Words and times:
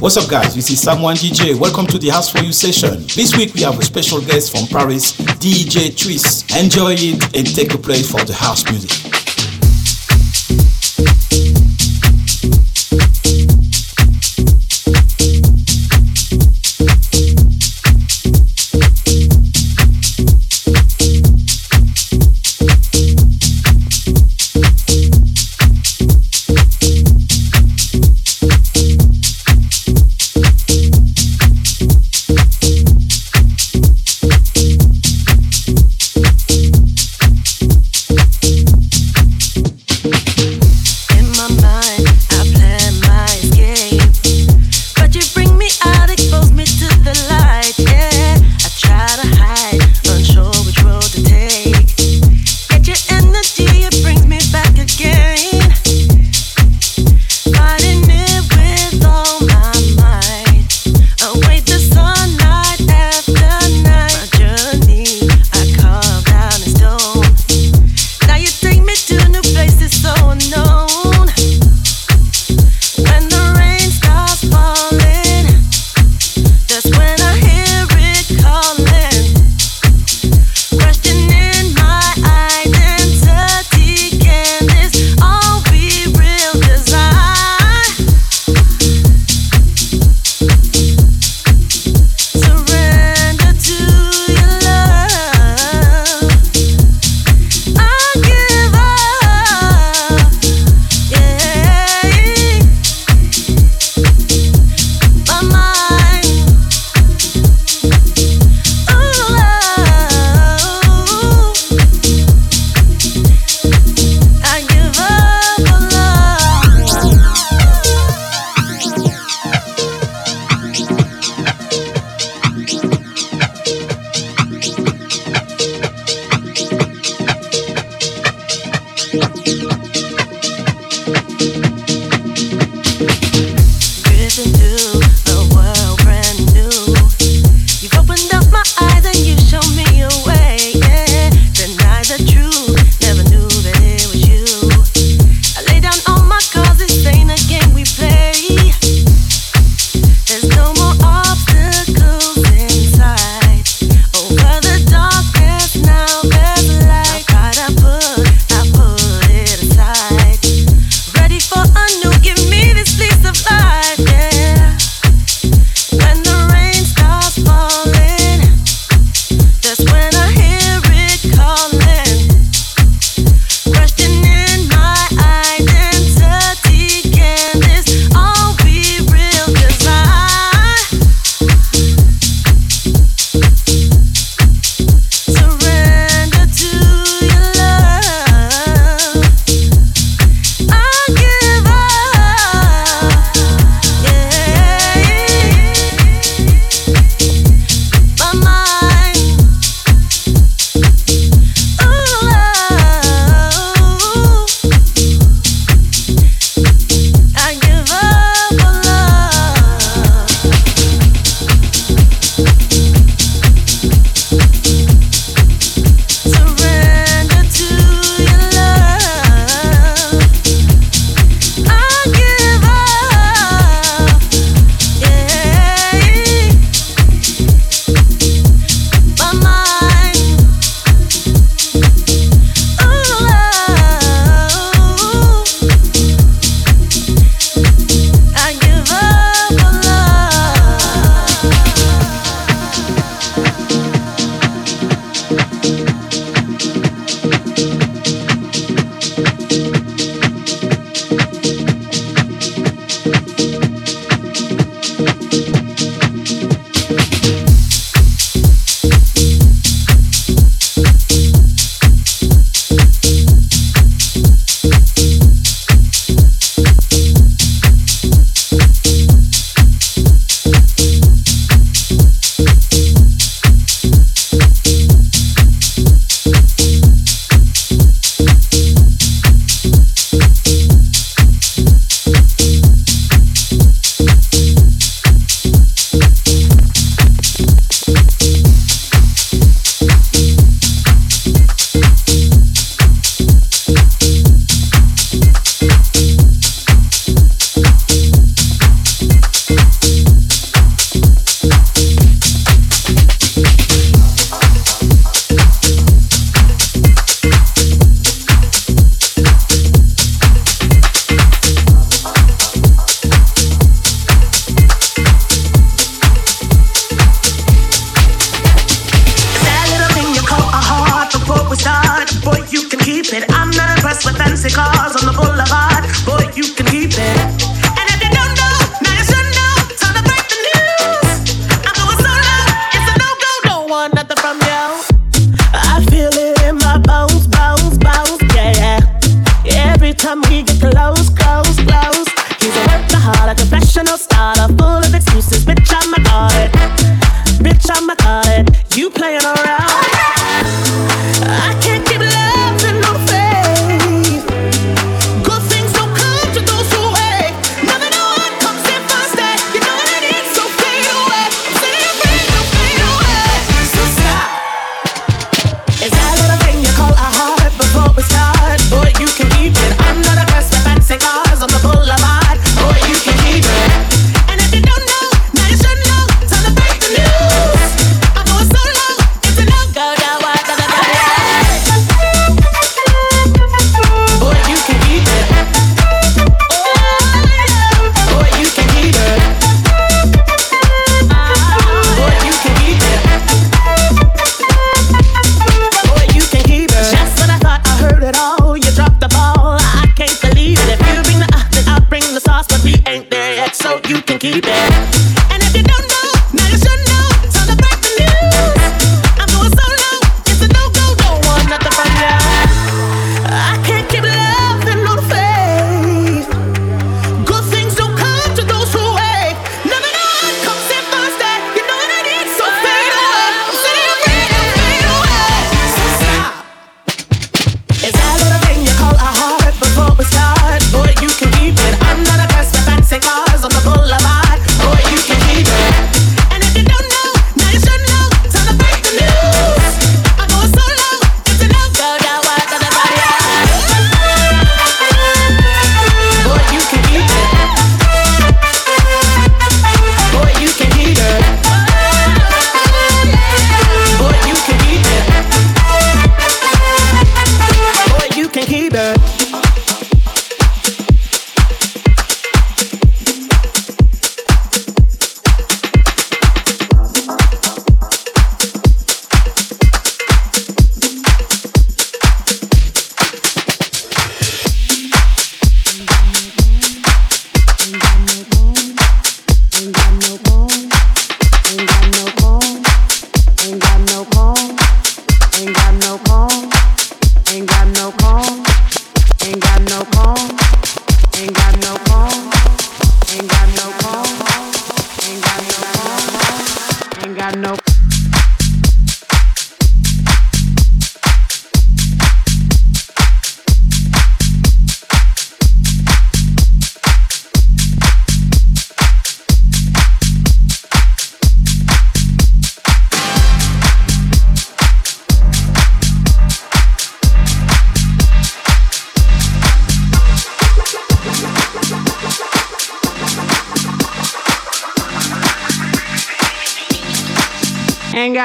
What's 0.00 0.18
up, 0.18 0.28
guys? 0.28 0.54
This 0.54 0.70
is 0.70 0.82
Someone 0.82 1.16
DJ. 1.16 1.58
Welcome 1.58 1.86
to 1.86 1.98
the 1.98 2.10
House 2.10 2.30
for 2.30 2.40
You 2.40 2.52
session. 2.52 3.06
This 3.16 3.34
week 3.38 3.54
we 3.54 3.62
have 3.62 3.78
a 3.78 3.82
special 3.82 4.20
guest 4.20 4.54
from 4.54 4.66
Paris, 4.66 5.16
DJ 5.16 5.96
Twist. 5.96 6.54
Enjoy 6.54 6.92
it 6.92 7.34
and 7.34 7.46
take 7.54 7.72
a 7.72 7.78
place 7.78 8.10
for 8.10 8.22
the 8.22 8.34
house 8.34 8.70
music. 8.70 9.09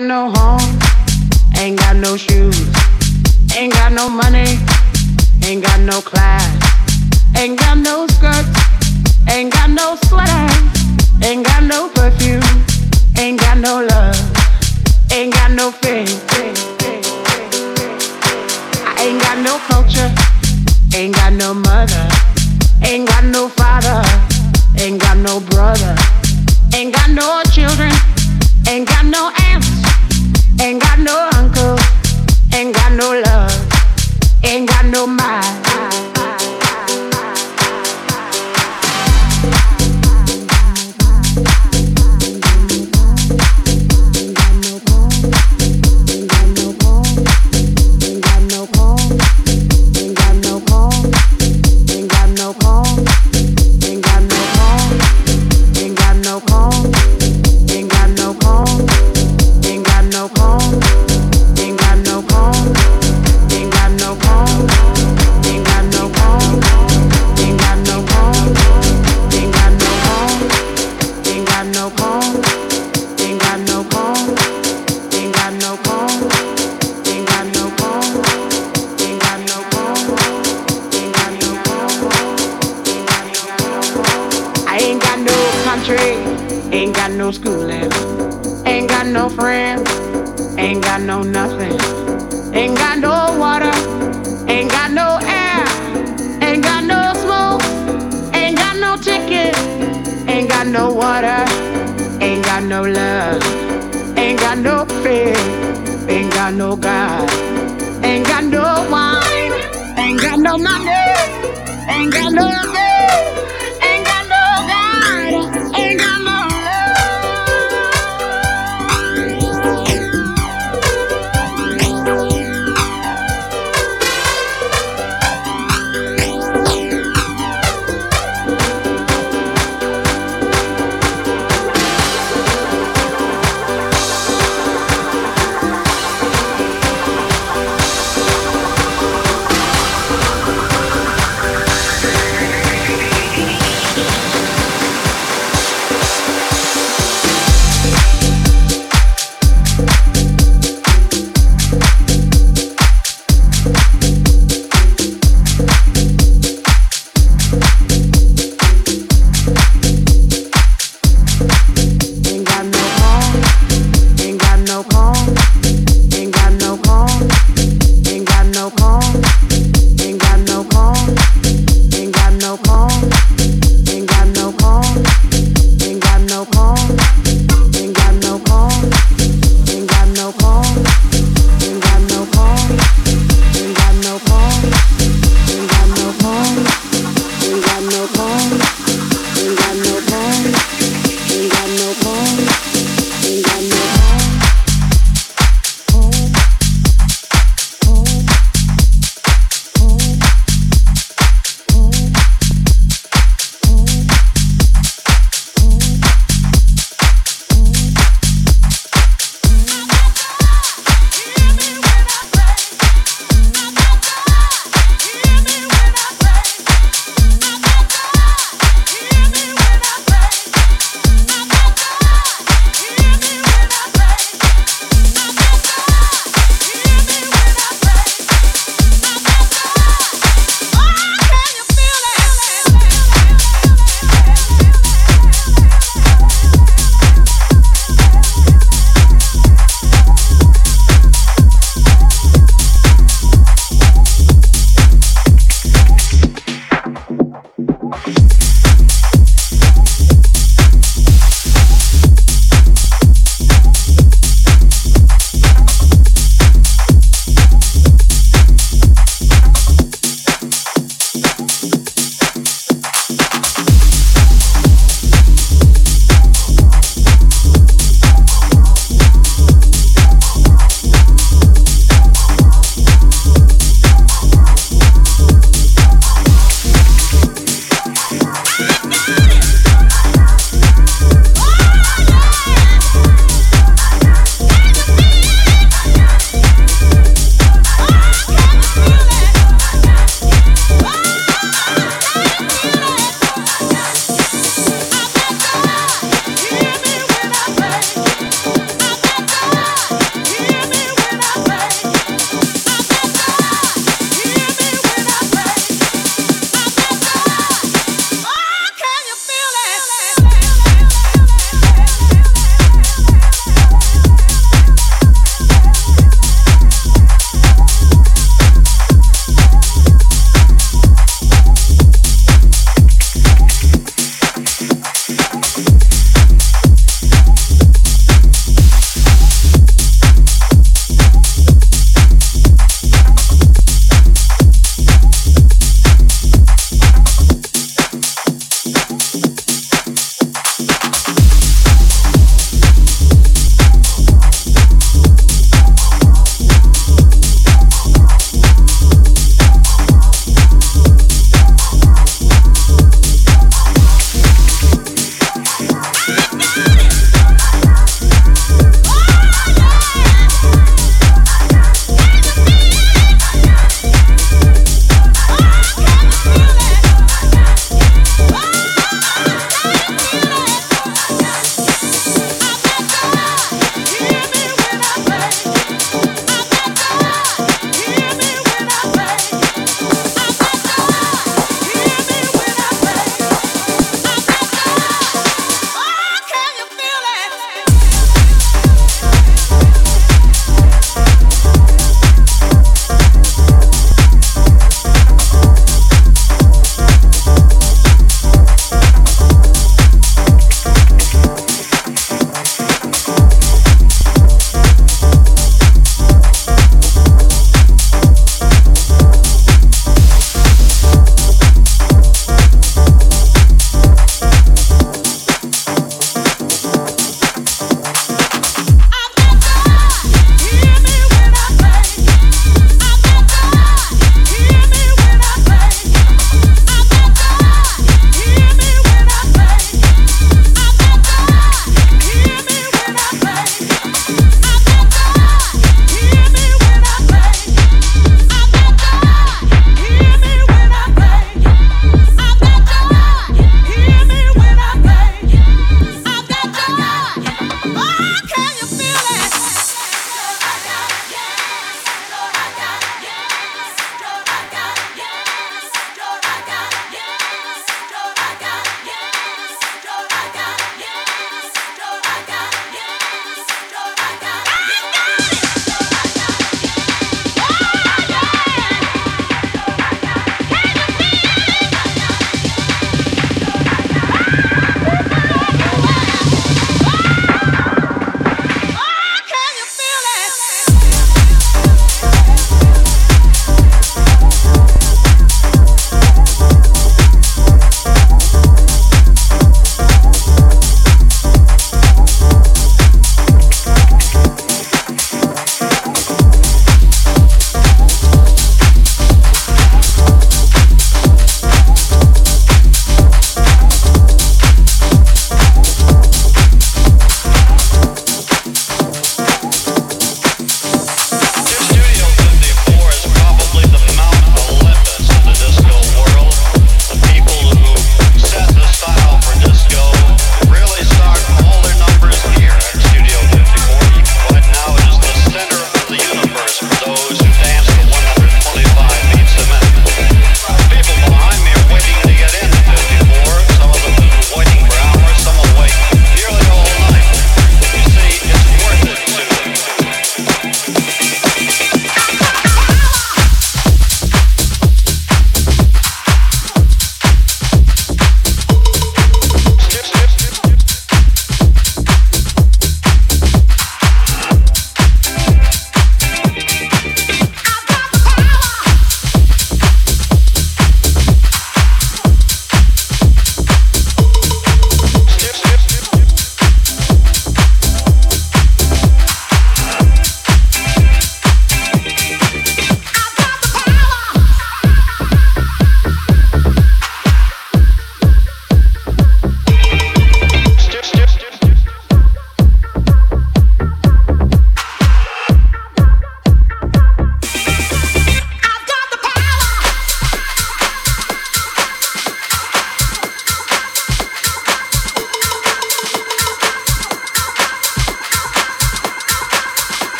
Got 0.00 0.06
no 0.06 0.39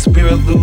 spirit 0.00 0.40
loose 0.46 0.59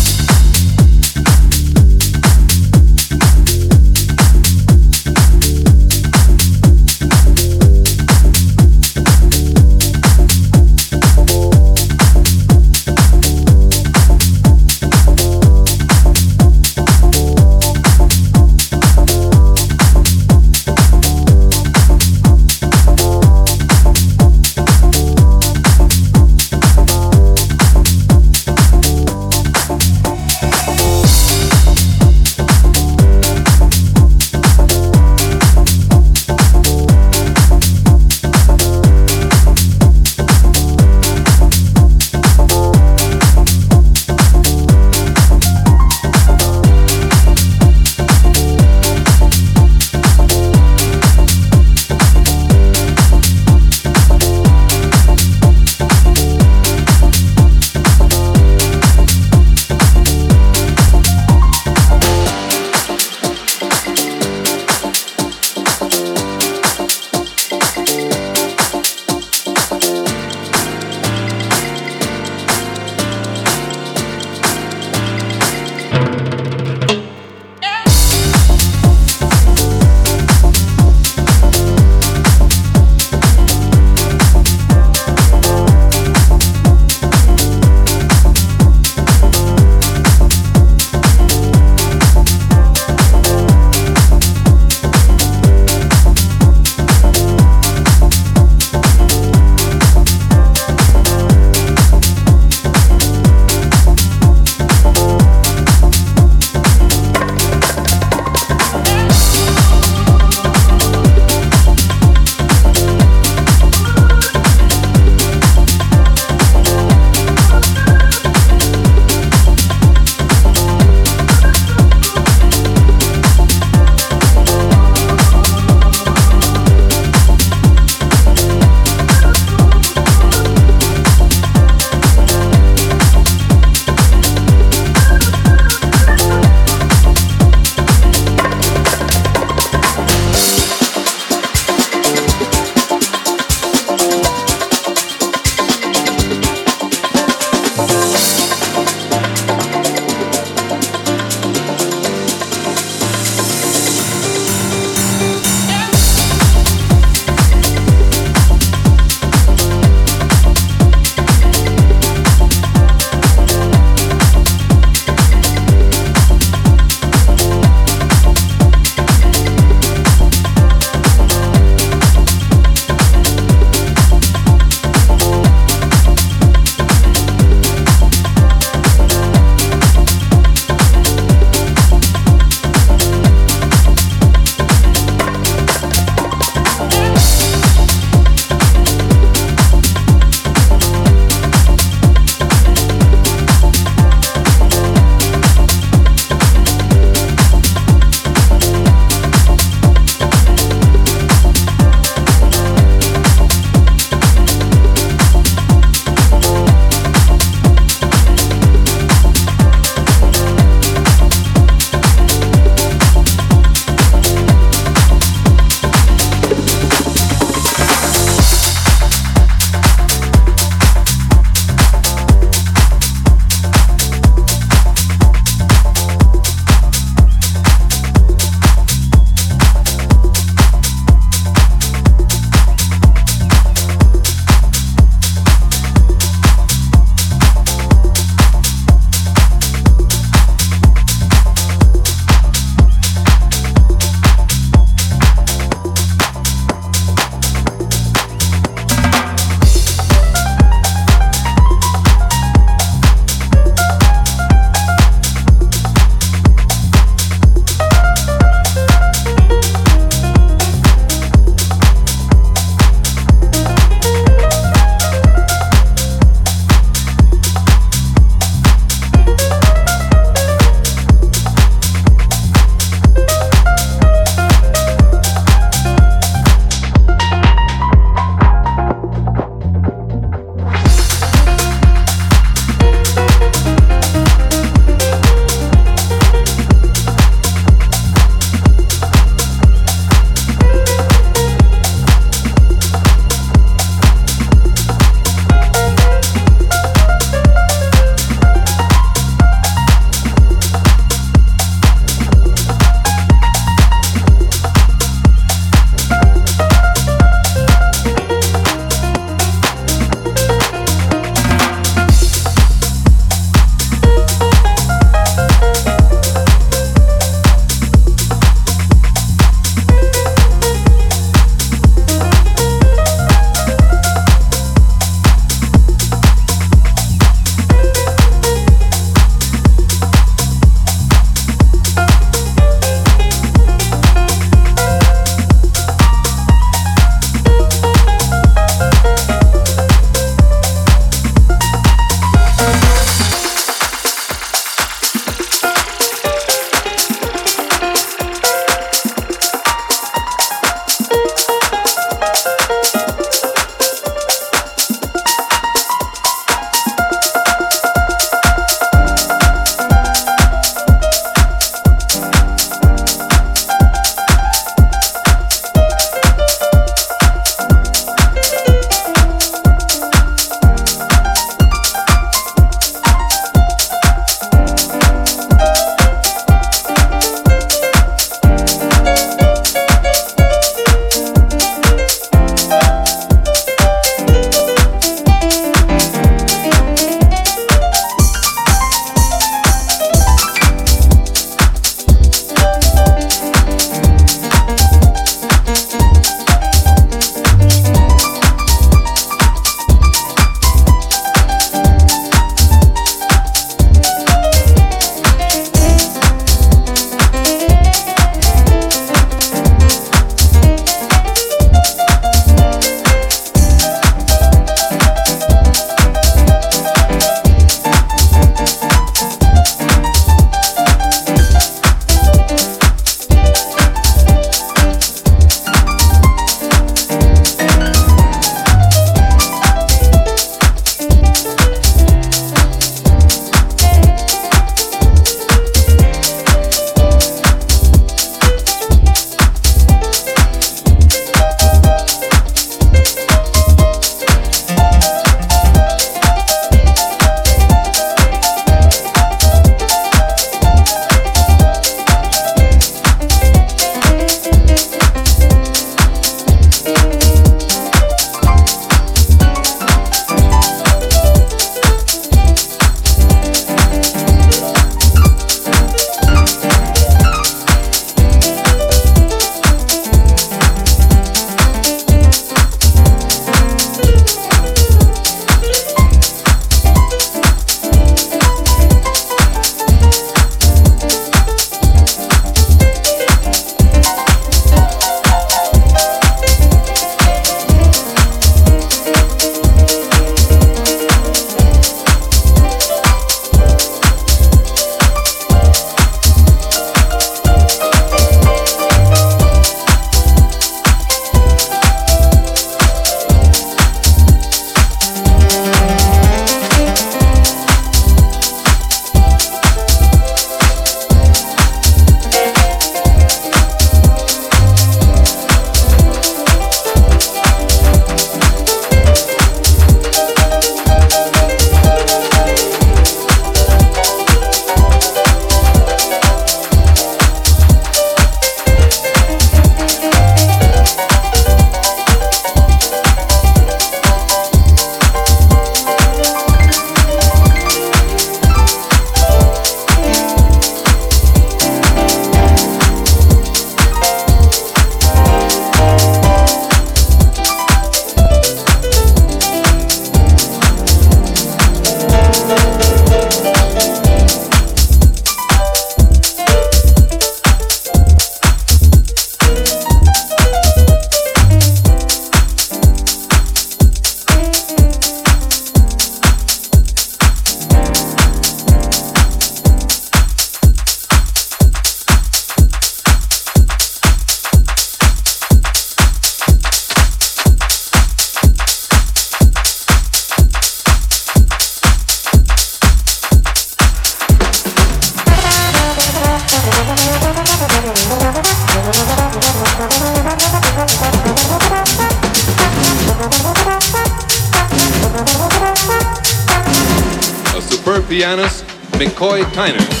pianist 598.31 598.63
McCoy 598.93 599.43
Tyner. 599.51 600.00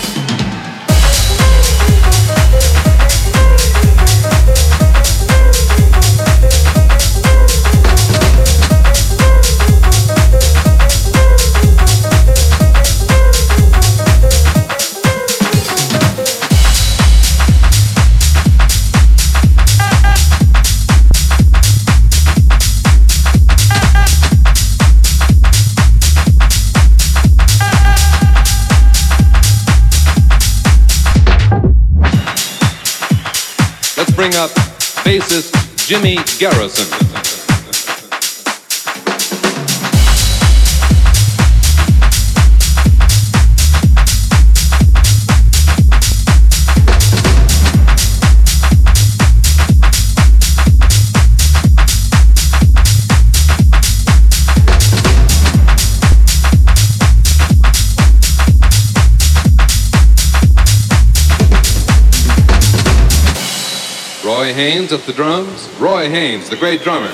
Haynes 64.61 64.93
at 64.93 65.01
the 65.07 65.13
drums. 65.13 65.67
Roy 65.79 66.07
Haynes, 66.07 66.47
the 66.47 66.55
great 66.55 66.83
drummer. 66.83 67.09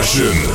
Session. 0.00 0.51